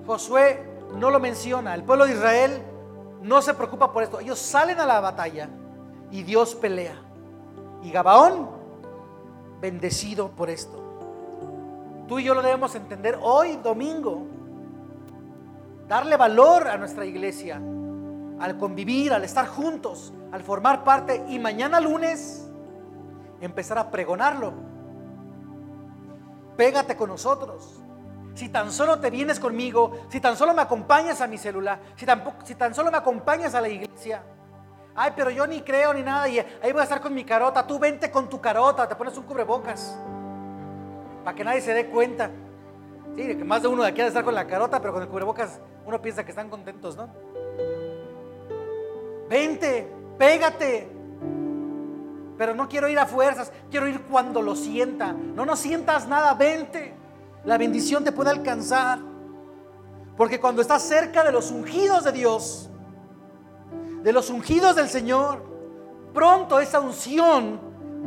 [0.07, 1.75] Josué no lo menciona.
[1.75, 2.63] El pueblo de Israel
[3.23, 4.21] no se preocupa por esto.
[4.21, 5.49] Ellos salen a la batalla
[6.11, 6.97] y Dios pelea.
[7.83, 8.49] Y Gabaón,
[9.61, 10.83] bendecido por esto.
[12.09, 14.27] Tú y yo lo debemos entender hoy, domingo.
[15.89, 17.61] Darle valor a nuestra iglesia,
[18.39, 21.25] al convivir, al estar juntos, al formar parte.
[21.29, 22.52] Y mañana lunes,
[23.43, 24.53] empezar a pregonarlo.
[26.57, 27.81] Pégate con nosotros.
[28.35, 32.07] Si tan solo te vienes conmigo, si tan solo me acompañas a mi celular, si,
[32.45, 34.23] si tan solo me acompañas a la iglesia.
[34.95, 37.67] Ay, pero yo ni creo ni nada y ahí voy a estar con mi carota.
[37.67, 39.99] Tú vente con tu carota, te pones un cubrebocas
[41.25, 42.31] para que nadie se dé cuenta.
[43.17, 45.03] Sí, que más de uno de aquí ha de estar con la carota, pero con
[45.03, 47.09] el cubrebocas uno piensa que están contentos, ¿no?
[49.29, 51.02] Vente, pégate.
[52.43, 55.13] Pero no quiero ir a fuerzas, quiero ir cuando lo sienta.
[55.13, 56.93] No, no sientas nada, vente
[57.45, 58.99] la bendición te puede alcanzar.
[60.17, 62.69] Porque cuando estás cerca de los ungidos de Dios,
[64.03, 65.41] de los ungidos del Señor,
[66.13, 67.61] pronto esa unción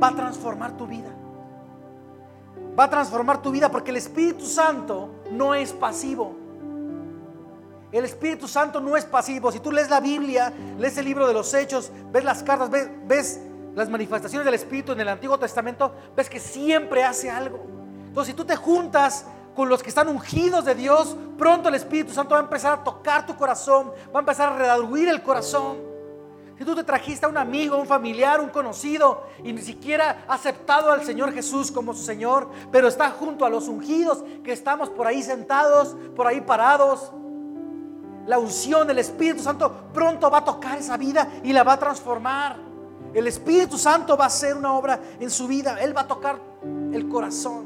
[0.04, 1.16] va a transformar tu vida.
[2.78, 6.36] Va a transformar tu vida porque el Espíritu Santo no es pasivo.
[7.90, 9.50] El Espíritu Santo no es pasivo.
[9.50, 12.90] Si tú lees la Biblia, lees el libro de los Hechos, ves las cartas, ves,
[13.08, 13.40] ves
[13.76, 17.60] las manifestaciones del Espíritu en el Antiguo Testamento, ves que siempre hace algo.
[18.08, 22.14] Entonces, si tú te juntas con los que están ungidos de Dios, pronto el Espíritu
[22.14, 25.78] Santo va a empezar a tocar tu corazón, va a empezar a redarguir el corazón.
[26.58, 30.36] Si tú te trajiste a un amigo, un familiar, un conocido y ni siquiera ha
[30.36, 34.90] aceptado al Señor Jesús como su Señor, pero está junto a los ungidos que estamos
[34.90, 37.12] por ahí sentados, por ahí parados,
[38.26, 41.80] la unción del Espíritu Santo pronto va a tocar esa vida y la va a
[41.80, 42.65] transformar.
[43.16, 45.82] El Espíritu Santo va a hacer una obra en su vida.
[45.82, 46.38] Él va a tocar
[46.92, 47.66] el corazón.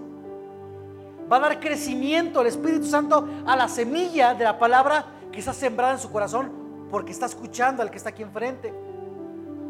[1.32, 5.52] Va a dar crecimiento el Espíritu Santo a la semilla de la palabra que está
[5.52, 6.52] sembrada en su corazón
[6.92, 8.72] porque está escuchando al que está aquí enfrente.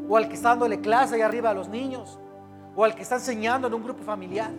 [0.09, 2.19] O al que está dándole clase ahí arriba a los niños.
[2.75, 4.51] O al que está enseñando en un grupo familiar.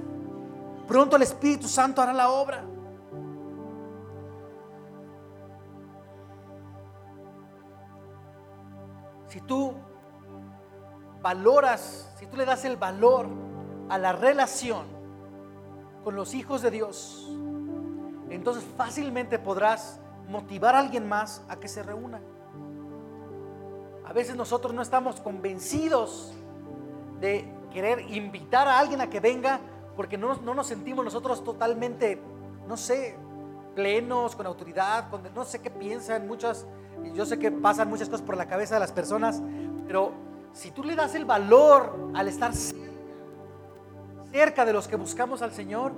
[0.89, 2.65] Pronto el Espíritu Santo hará la obra.
[9.31, 9.73] si tú
[11.23, 13.27] valoras, si tú le das el valor
[13.89, 14.87] a la relación
[16.05, 17.29] con los hijos de Dios,
[18.31, 22.21] entonces fácilmente podrás motivar a alguien más a que se reúna.
[24.07, 26.33] A veces nosotros no estamos convencidos
[27.21, 29.61] de querer invitar a alguien a que venga
[29.97, 32.21] porque no, nos sentimos nosotros totalmente,
[32.67, 33.17] no sé,
[33.75, 36.67] plenos, con autoridad, con, no sé qué piensan muchas
[37.15, 39.43] yo sé que pasan muchas cosas por la cabeza de las personas,
[39.87, 40.13] pero
[40.53, 42.53] si tú le das el valor al estar
[44.33, 45.93] cerca de los que buscamos al Señor,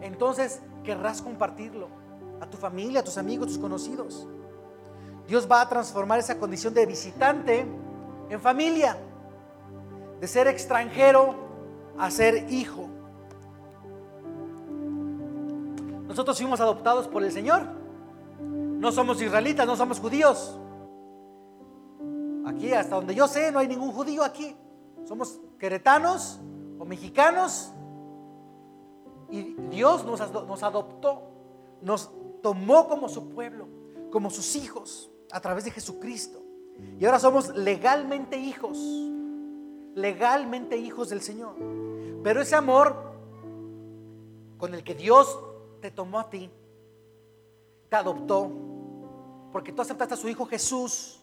[0.00, 1.88] entonces querrás compartirlo
[2.40, 4.26] a tu familia, a tus amigos, a tus conocidos.
[5.26, 7.66] Dios va a transformar esa condición de visitante
[8.30, 8.96] en familia,
[10.20, 11.34] de ser extranjero
[11.98, 12.88] a ser hijo.
[16.08, 17.62] Nosotros fuimos adoptados por el Señor.
[18.40, 20.58] No somos israelitas, no somos judíos.
[22.50, 24.56] Aquí, hasta donde yo sé, no hay ningún judío aquí.
[25.04, 26.40] Somos queretanos
[26.78, 27.72] o mexicanos.
[29.30, 30.20] Y Dios nos,
[30.62, 31.22] adoptó,
[31.80, 32.10] nos
[32.42, 33.68] tomó como su pueblo,
[34.10, 36.42] como sus hijos, a través de Jesucristo.
[36.98, 38.78] Y ahora somos legalmente hijos,
[39.94, 41.54] legalmente hijos del Señor.
[42.24, 42.96] Pero ese amor
[44.58, 45.38] con el que Dios
[45.80, 46.50] te tomó a ti,
[47.88, 48.50] te adoptó,
[49.52, 51.19] porque tú aceptaste a su Hijo Jesús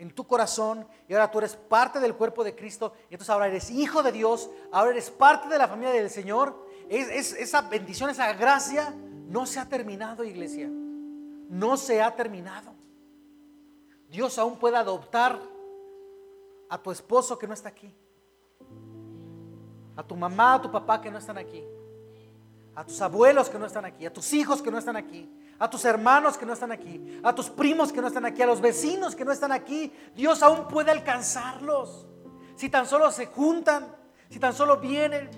[0.00, 3.48] en tu corazón y ahora tú eres parte del cuerpo de Cristo y entonces ahora
[3.48, 6.66] eres hijo de Dios, ahora eres parte de la familia del Señor.
[6.88, 8.94] Es, esa bendición, esa gracia
[9.28, 10.68] no se ha terminado, iglesia.
[10.70, 12.72] No se ha terminado.
[14.08, 15.38] Dios aún puede adoptar
[16.70, 17.94] a tu esposo que no está aquí,
[19.96, 21.62] a tu mamá, a tu papá que no están aquí,
[22.74, 25.30] a tus abuelos que no están aquí, a tus hijos que no están aquí,
[25.60, 28.46] a tus hermanos que no están aquí, a tus primos que no están aquí, a
[28.46, 29.92] los vecinos que no están aquí.
[30.16, 32.06] Dios aún puede alcanzarlos.
[32.56, 33.94] Si tan solo se juntan,
[34.30, 35.28] si tan solo vienen.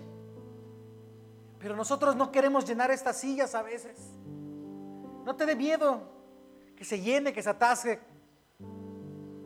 [1.58, 3.98] Pero nosotros no queremos llenar estas sillas a veces.
[5.24, 6.00] No te dé miedo
[6.76, 7.98] que se llene, que se atasque.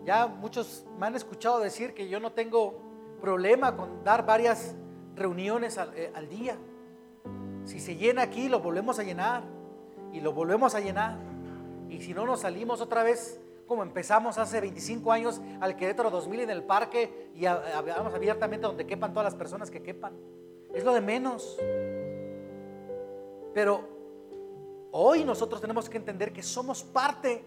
[0.04, 2.82] Ya muchos me han escuchado decir que yo no tengo
[3.22, 4.74] problema con dar varias
[5.14, 6.58] reuniones al, eh, al día.
[7.64, 9.55] Si se llena aquí, lo volvemos a llenar
[10.16, 11.18] y lo volvemos a llenar.
[11.90, 16.40] Y si no nos salimos otra vez, como empezamos hace 25 años al Querétaro 2000
[16.40, 20.14] en el parque y hablamos abiertamente donde quepan todas las personas que quepan.
[20.72, 21.58] Es lo de menos.
[23.52, 23.86] Pero
[24.90, 27.44] hoy nosotros tenemos que entender que somos parte,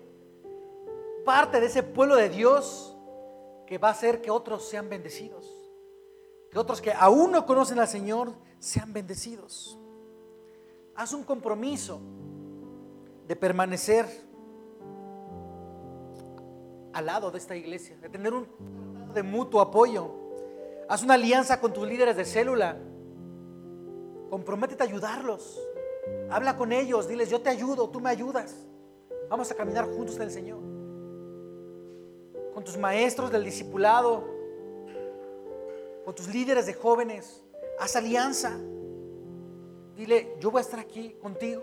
[1.26, 2.96] parte de ese pueblo de Dios
[3.66, 5.56] que va a hacer que otros sean bendecidos.
[6.52, 9.76] Que otros que aún no conocen al Señor sean bendecidos.
[10.96, 12.00] Haz un compromiso
[13.30, 14.08] de permanecer
[16.94, 18.48] al lado de esta iglesia, de tener un
[19.14, 20.10] de mutuo apoyo.
[20.90, 22.76] Haz una alianza con tus líderes de célula.
[24.32, 25.62] Comprométete a ayudarlos.
[26.32, 28.56] Habla con ellos, diles, yo te ayudo, tú me ayudas.
[29.30, 30.60] Vamos a caminar juntos en el Señor.
[32.56, 34.24] Con tus maestros del discipulado,
[36.04, 37.44] con tus líderes de jóvenes,
[37.80, 38.58] haz alianza.
[39.96, 41.62] Dile, yo voy a estar aquí contigo.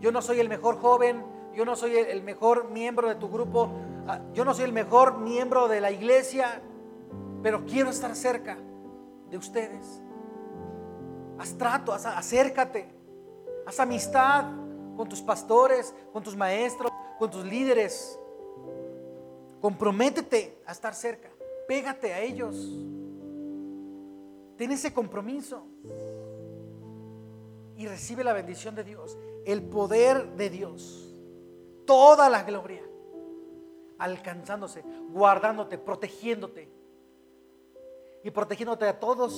[0.00, 3.70] Yo no soy el mejor joven, yo no soy el mejor miembro de tu grupo,
[4.06, 6.62] ah, yo no soy el mejor miembro de la iglesia,
[7.42, 8.58] pero quiero estar cerca
[9.30, 10.02] de ustedes.
[11.38, 12.88] Haz trato, acércate,
[13.66, 14.44] haz amistad
[14.96, 18.18] con tus pastores, con tus maestros, con tus líderes.
[19.60, 21.30] Comprométete a estar cerca.
[21.66, 22.56] Pégate a ellos.
[24.56, 25.66] Ten ese compromiso.
[27.76, 31.14] Y recibe la bendición de Dios, el poder de Dios,
[31.86, 32.82] toda la gloria,
[33.98, 36.70] alcanzándose, guardándote, protegiéndote.
[38.24, 39.34] Y protegiéndote a todos,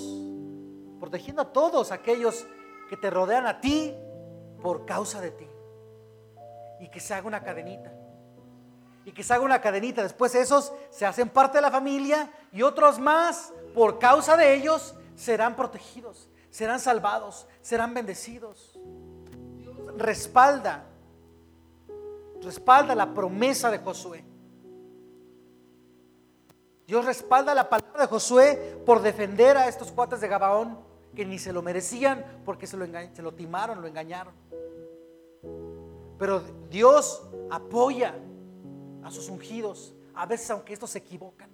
[1.00, 2.46] protegiendo a todos aquellos
[2.88, 3.94] que te rodean a ti
[4.62, 5.46] por causa de ti.
[6.80, 7.92] Y que se haga una cadenita.
[9.04, 10.02] Y que se haga una cadenita.
[10.02, 14.94] Después esos se hacen parte de la familia y otros más, por causa de ellos,
[15.14, 18.78] serán protegidos, serán salvados, serán bendecidos.
[19.96, 20.84] Respalda,
[22.42, 24.24] respalda la promesa de Josué.
[26.86, 30.78] Dios respalda la palabra de Josué por defender a estos cuates de Gabaón
[31.14, 34.34] que ni se lo merecían porque se lo, se lo timaron, lo engañaron.
[36.18, 38.14] Pero Dios apoya
[39.02, 41.50] a sus ungidos, a veces aunque estos se equivocan.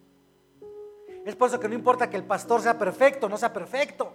[1.24, 4.12] Es por eso que no importa que el pastor sea perfecto, no sea perfecto.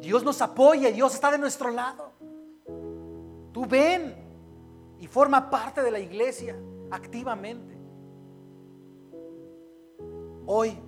[0.00, 2.11] Dios nos apoya, Dios está de nuestro lado.
[3.52, 4.14] Tú ven
[4.98, 6.56] y forma parte de la iglesia
[6.90, 7.76] activamente.
[10.46, 10.78] Hoy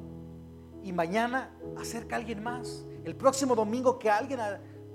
[0.83, 2.87] y mañana acerca a alguien más.
[3.05, 4.41] El próximo domingo que alguien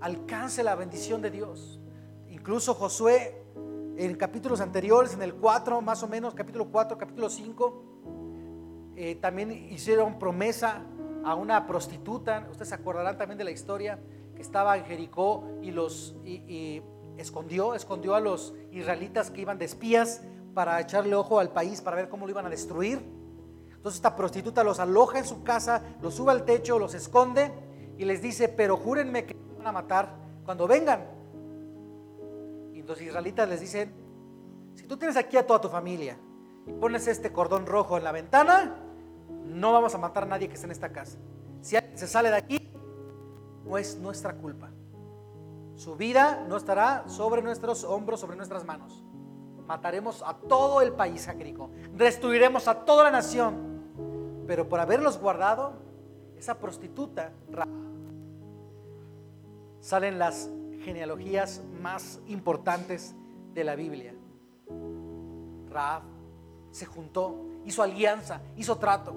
[0.02, 1.80] alcance la bendición de Dios.
[2.30, 3.44] Incluso Josué
[3.98, 7.84] en capítulos anteriores, en el 4 más o menos, capítulo 4, capítulo 5,
[8.96, 10.84] eh, también hicieron promesa
[11.26, 12.48] a una prostituta.
[12.50, 14.00] Ustedes se acordarán también de la historia
[14.36, 16.16] que estaba en Jericó y los
[17.20, 20.22] escondió, escondió a los israelitas que iban de espías
[20.54, 23.00] para echarle ojo al país para ver cómo lo iban a destruir.
[23.70, 27.52] Entonces esta prostituta los aloja en su casa, los sube al techo, los esconde
[27.98, 31.06] y les dice, pero júrenme que van a matar cuando vengan.
[32.74, 33.94] Y los israelitas les dicen,
[34.76, 36.18] si tú tienes aquí a toda tu familia
[36.66, 38.76] y pones este cordón rojo en la ventana,
[39.46, 41.18] no vamos a matar a nadie que esté en esta casa.
[41.62, 42.72] Si alguien se sale de aquí,
[43.66, 44.72] no es nuestra culpa.
[45.80, 49.04] Su vida no estará sobre nuestros hombros, sobre nuestras manos.
[49.66, 51.74] Mataremos a todo el país agrícola.
[51.94, 53.70] Destruiremos a toda la nación
[54.50, 55.74] pero por haberlos guardado,
[56.36, 57.32] esa prostituta,
[59.80, 60.50] salen las
[60.82, 63.14] genealogías más importantes
[63.54, 64.16] de la Biblia.
[65.70, 66.02] Raab
[66.72, 69.14] se juntó, hizo alianza, hizo trato.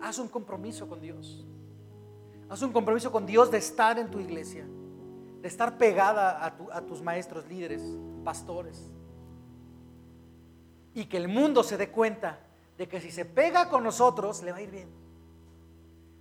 [0.00, 1.45] Haz un compromiso con Dios.
[2.48, 4.64] Haz un compromiso con Dios de estar en tu iglesia,
[5.40, 7.82] de estar pegada a, tus maestros, líderes,
[8.24, 8.90] pastores.
[10.94, 12.38] Y que el mundo se dé cuenta
[12.78, 14.88] de que si se pega con nosotros, le va a ir bien.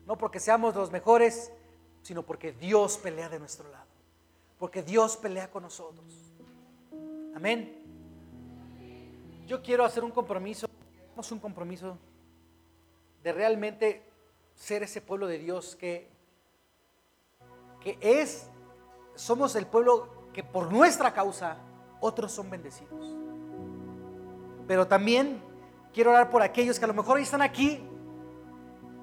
[0.07, 1.51] No porque seamos los mejores,
[2.01, 3.85] sino porque Dios pelea de nuestro lado.
[4.57, 6.05] Porque Dios pelea con nosotros.
[7.35, 7.83] Amén.
[9.45, 10.67] Yo quiero hacer un compromiso,
[11.31, 11.97] un compromiso
[13.23, 14.03] de realmente
[14.55, 16.14] ser ese pueblo de Dios que,
[17.85, 18.49] que es,
[19.15, 21.55] somos el pueblo que por nuestra causa
[22.01, 23.15] otros son bendecidos.
[24.67, 25.41] Pero también
[25.95, 27.79] Quiero orar por aquellos que a lo mejor están aquí,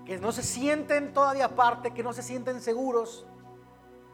[0.05, 3.25] que no se sienten todavía aparte, que no se sienten seguros,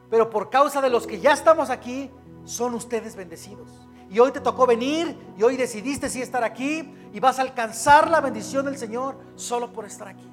[0.09, 2.09] pero por causa de los que ya estamos aquí,
[2.45, 3.67] son ustedes bendecidos.
[4.09, 8.09] Y hoy te tocó venir y hoy decidiste sí estar aquí y vas a alcanzar
[8.09, 10.31] la bendición del Señor solo por estar aquí.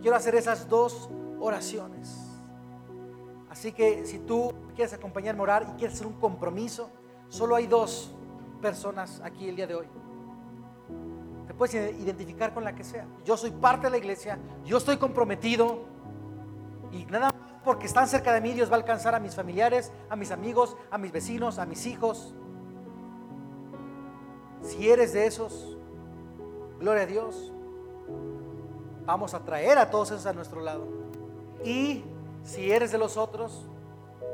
[0.00, 2.27] Quiero hacer esas dos oraciones.
[3.50, 6.90] Así que si tú quieres acompañarme a orar y quieres hacer un compromiso,
[7.28, 8.12] solo hay dos
[8.60, 9.86] personas aquí el día de hoy
[11.58, 13.04] puedes identificar con la que sea.
[13.24, 15.80] Yo soy parte de la iglesia, yo estoy comprometido
[16.92, 17.34] y nada más
[17.64, 20.76] porque están cerca de mí Dios va a alcanzar a mis familiares, a mis amigos,
[20.90, 22.32] a mis vecinos, a mis hijos.
[24.62, 25.76] Si eres de esos,
[26.78, 27.52] gloria a Dios,
[29.04, 30.86] vamos a traer a todos esos a nuestro lado.
[31.64, 32.04] Y
[32.48, 33.66] si eres de los otros,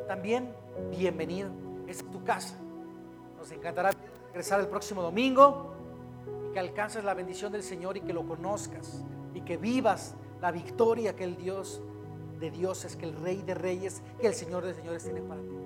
[0.07, 0.55] también
[0.91, 1.51] bienvenido.
[1.89, 2.55] es tu casa.
[3.37, 3.91] Nos encantará
[4.29, 5.75] regresar el próximo domingo
[6.53, 9.03] que alcances la bendición del Señor y que lo conozcas
[9.35, 11.83] y que vivas la victoria que el Dios
[12.39, 15.57] de dioses, que el Rey de Reyes, que el Señor de Señores tiene para ti.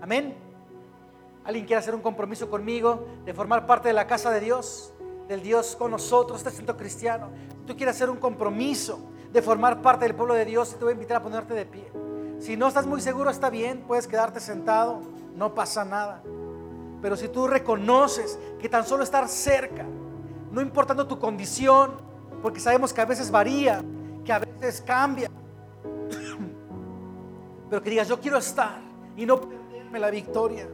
[0.00, 0.34] Amén.
[1.44, 4.92] ¿Alguien quiere hacer un compromiso conmigo de formar parte de la casa de Dios?
[5.28, 7.30] Del Dios con nosotros, este centro cristiano.
[7.64, 10.94] Tú quieres hacer un compromiso de formar parte del pueblo de Dios te voy a
[10.94, 11.90] invitar a ponerte de pie.
[12.38, 15.00] Si no estás muy seguro, está bien, puedes quedarte sentado,
[15.36, 16.22] no pasa nada.
[17.00, 19.86] Pero si tú reconoces que tan solo estar cerca
[20.50, 21.92] no importando tu condición,
[22.42, 23.82] porque sabemos que a veces varía,
[24.22, 25.30] que a veces cambia,
[27.70, 28.80] pero que digas, yo quiero estar
[29.16, 30.68] y no perderme la victoria.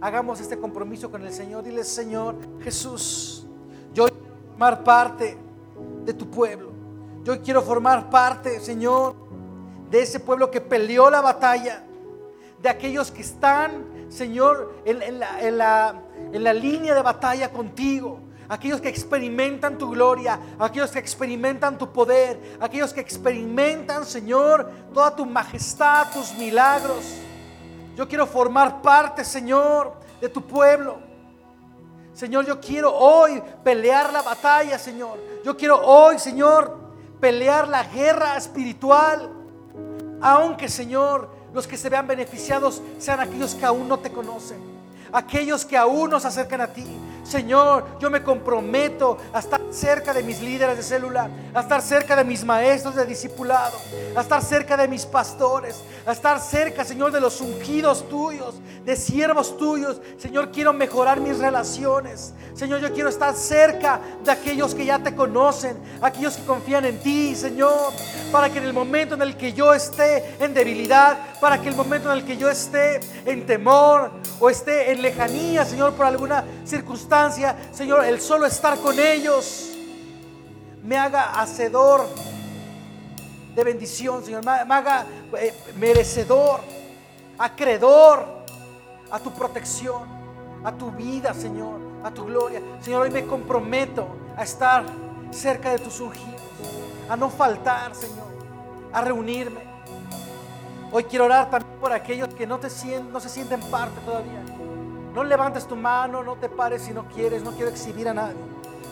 [0.00, 1.62] hagamos este compromiso con el Señor.
[1.62, 3.46] Dile, Señor Jesús,
[3.94, 5.38] yo quiero formar parte
[6.04, 6.69] de tu pueblo.
[7.22, 9.14] Yo quiero formar parte, Señor,
[9.90, 11.84] de ese pueblo que peleó la batalla,
[12.62, 15.18] de aquellos que están, Señor, en,
[15.58, 22.58] la, línea de batalla contigo aquellos que experimentan tu gloria, aquellos que experimentan tu poder,
[22.58, 27.14] aquellos que experimentan, Señor, toda tu majestad, tus milagros.
[27.94, 30.98] Yo quiero formar parte, Señor, de tu pueblo.
[32.12, 35.16] Señor, yo quiero hoy pelear la batalla, Señor.
[35.44, 36.76] Yo quiero hoy, Señor,
[37.20, 39.30] pelear la guerra espiritual.
[40.20, 44.69] Aunque, Señor, los que se vean beneficiados sean aquellos que aún no te conocen.
[45.12, 46.86] Aquellos que aún nos acercan a ti.
[47.22, 52.16] Señor, yo me comprometo a estar cerca de mis líderes de célula, a estar cerca
[52.16, 53.78] de mis maestros de discipulado,
[54.16, 58.96] a estar cerca de mis pastores, a estar cerca, Señor, de los ungidos tuyos, de
[58.96, 60.00] siervos tuyos.
[60.18, 62.32] Señor, quiero mejorar mis relaciones.
[62.54, 66.98] Señor, yo quiero estar cerca de aquellos que ya te conocen, aquellos que confían en
[67.00, 67.92] ti, Señor,
[68.32, 71.76] para que en el momento en el que yo esté en debilidad, para que el
[71.76, 76.44] momento en el que yo esté en temor o esté en lejanía, Señor, por alguna
[76.64, 79.70] circunstancia, Señor, el solo estar con ellos
[80.82, 82.06] me haga hacedor
[83.54, 85.06] de bendición, Señor, me haga
[85.38, 86.60] eh, merecedor,
[87.38, 88.44] acreedor
[89.10, 90.02] a tu protección,
[90.64, 92.62] a tu vida, Señor, a tu gloria.
[92.80, 94.84] Señor, hoy me comprometo a estar
[95.30, 96.40] cerca de tus ungidos,
[97.08, 98.28] a no faltar, Señor,
[98.92, 99.68] a reunirme.
[100.92, 104.42] Hoy quiero orar también por aquellos que no, te sienten, no se sienten parte todavía
[105.14, 108.36] no levantes tu mano, no te pares si no quieres, no quiero exhibir a nadie.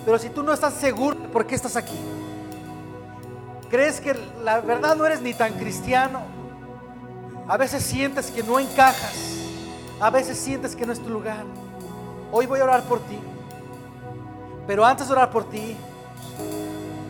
[0.04, 1.98] Pero si tú no estás seguro de por qué estás aquí,
[3.70, 6.22] crees que la verdad no eres ni tan cristiano,
[7.46, 9.36] a veces sientes que no encajas,
[10.00, 11.44] a veces sientes que no es tu lugar.
[12.30, 13.18] Hoy voy a orar por ti.
[14.66, 15.76] Pero antes de orar por ti,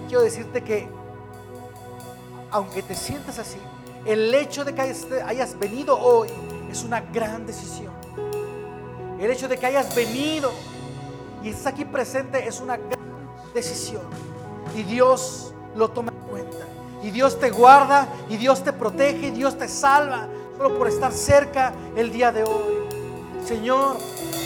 [0.06, 0.88] quiero decirte que
[2.50, 3.58] aunque te sientas así,
[4.04, 6.28] el hecho de que hayas venido hoy
[6.70, 7.97] es una gran decisión.
[9.18, 10.52] El hecho de que hayas venido
[11.42, 13.00] y estás aquí presente es una gran
[13.52, 14.02] decisión.
[14.76, 16.66] Y Dios lo toma en cuenta.
[17.02, 21.12] Y Dios te guarda, y Dios te protege, y Dios te salva solo por estar
[21.12, 22.88] cerca el día de hoy.
[23.44, 23.96] Señor,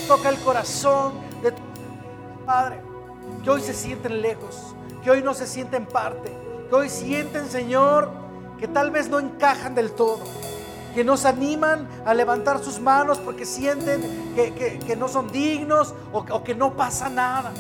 [0.06, 1.62] toca el corazón de tu
[2.44, 2.80] Padre,
[3.42, 6.30] que hoy se sienten lejos, que hoy no se sienten parte,
[6.68, 8.10] que hoy sienten, Señor,
[8.58, 10.24] que tal vez no encajan del todo
[10.94, 16.44] que nos animan a levantar sus manos porque sienten que, no son dignos o, o
[16.44, 17.52] que no pasa nada.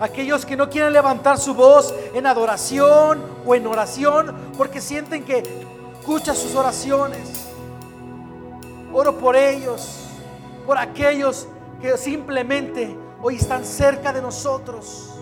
[0.00, 5.42] Aquellos que no quieren levantar su voz en adoración o en oración porque sienten que
[5.98, 7.48] escucha sus oraciones.
[8.92, 10.06] Oro por ellos,
[10.66, 11.48] por aquellos
[11.80, 15.14] que simplemente hoy están cerca de nosotros,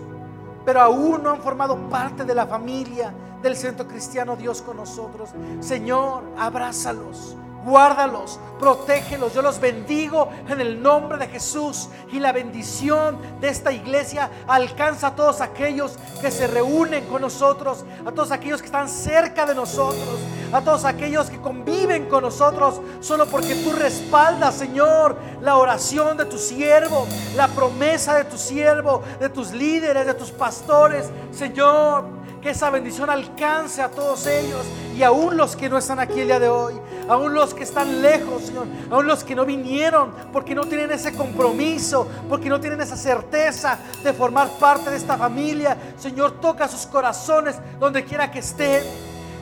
[0.64, 5.30] pero aún no han formado parte de la familia del Centro Cristiano Dios con nosotros.
[5.61, 9.34] Señor, abrázalos, guárdalos, protégelos.
[9.34, 11.88] Yo los bendigo en el nombre de Jesús.
[12.12, 17.84] Y la bendición de esta iglesia alcanza a todos aquellos que se reúnen con nosotros,
[18.07, 20.20] a todos aquellos que están cerca de nosotros,
[20.53, 26.26] a todos aquellos que conviven con nosotros, solo porque tú respaldas, Señor, la oración de
[26.26, 32.51] tu siervo, la promesa de tu siervo, de tus líderes, de tus pastores, Señor que
[32.51, 34.66] esa bendición alcance a todos ellos
[34.97, 36.74] y aún los que no están aquí el día de hoy,
[37.09, 41.14] aún los que están lejos, Señor, aún los que no vinieron porque no tienen ese
[41.14, 45.76] compromiso, porque no tienen esa certeza de formar parte de esta familia.
[45.97, 48.82] Señor, toca sus corazones donde quiera que estén.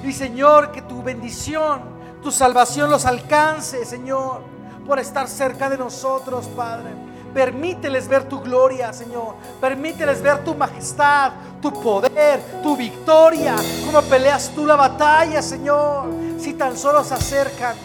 [0.04, 1.80] Y Señor, que tu bendición,
[2.22, 4.42] tu salvación los alcance, Señor,
[4.86, 7.09] por estar cerca de nosotros, Padre.
[7.34, 9.36] Permíteles ver tu gloria, Señor.
[9.60, 13.54] Permíteles ver tu majestad, tu poder, tu victoria.
[13.86, 16.08] Cómo peleas tú la batalla, Señor.
[16.38, 17.76] Si tan solo se acercan,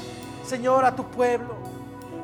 [0.43, 1.55] Señor, a tu pueblo.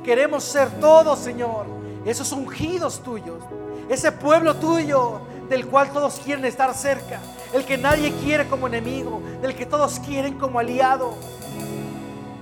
[0.03, 1.67] Queremos ser todos, Señor.
[2.05, 3.43] Esos ungidos tuyos.
[3.87, 7.19] Ese pueblo tuyo del cual todos quieren estar cerca.
[7.53, 9.21] El que nadie quiere como enemigo.
[9.43, 11.13] Del que todos quieren como aliado.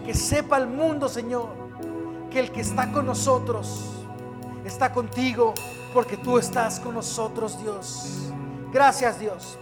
[0.06, 1.50] Que sepa el mundo, Señor,
[2.32, 3.99] que el que está con nosotros
[4.70, 5.53] está contigo
[5.93, 8.32] porque tú estás con nosotros, Dios.
[8.72, 9.57] Gracias, Dios.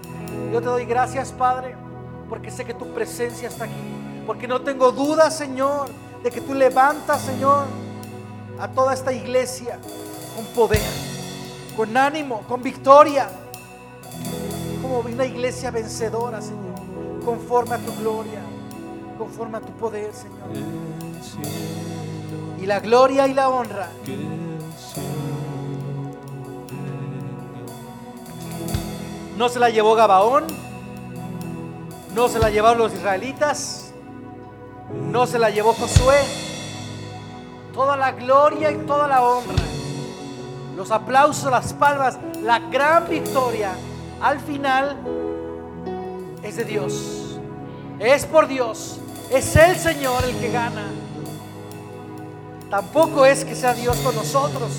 [0.52, 1.76] Yo te doy gracias, Padre,
[2.30, 3.74] porque sé que tu presencia está aquí.
[4.26, 5.90] Porque no tengo duda, Señor,
[6.22, 7.66] de que tú levantas, Señor,
[8.60, 9.80] a toda esta iglesia
[10.36, 10.82] con poder,
[11.76, 13.30] con ánimo, con victoria.
[14.82, 16.76] Como una iglesia vencedora, Señor,
[17.26, 18.42] conforme a tu gloria,
[19.18, 20.48] conforme a tu poder, Señor.
[22.62, 23.90] y la gloria y la honra.
[29.38, 30.46] No se la llevó Gabaón,
[32.16, 33.92] no se la llevaron los israelitas,
[35.12, 36.18] no se la llevó Josué.
[37.72, 39.64] Toda la gloria y toda la honra,
[40.76, 43.74] los aplausos, las palmas, la gran victoria,
[44.20, 44.98] al final
[46.42, 47.40] es de Dios.
[48.00, 49.00] Es por Dios.
[49.30, 50.86] Es el Señor el que gana.
[52.70, 54.72] Tampoco es que sea Dios con nosotros.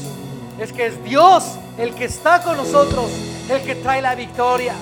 [0.58, 1.44] Es que es Dios
[1.78, 3.10] el que está con nosotros,
[3.48, 4.74] el que trae la victoria.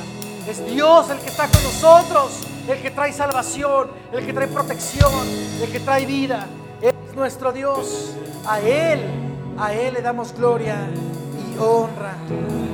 [0.49, 5.13] Es Dios el que está con nosotros, el que trae salvación, el que trae protección,
[5.63, 6.47] el que trae vida.
[6.81, 8.15] Es nuestro Dios.
[8.47, 9.01] A Él,
[9.59, 12.15] a Él le damos gloria y honra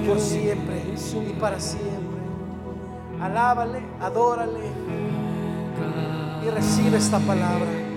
[0.06, 2.20] por siempre y para siempre.
[3.20, 4.70] Alábale, adórale
[6.44, 7.91] y recibe esta palabra.